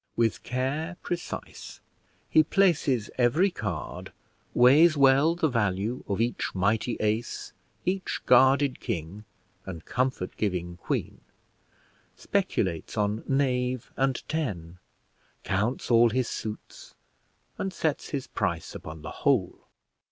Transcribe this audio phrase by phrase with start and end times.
[0.15, 1.79] With care precise
[2.27, 4.11] he places every card,
[4.55, 7.53] weighs well the value of each mighty ace,
[7.85, 9.25] each guarded king,
[9.63, 11.21] and comfort giving queen;
[12.15, 14.79] speculates on knave and ten,
[15.43, 16.95] counts all his suits,
[17.59, 19.67] and sets his price upon the whole.